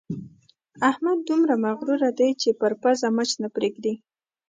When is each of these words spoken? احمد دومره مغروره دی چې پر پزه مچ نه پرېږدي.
احمد 0.89 1.17
دومره 1.29 1.53
مغروره 1.65 2.09
دی 2.19 2.29
چې 2.41 2.49
پر 2.59 2.71
پزه 2.81 3.07
مچ 3.15 3.29
نه 3.43 3.49
پرېږدي. 3.55 3.93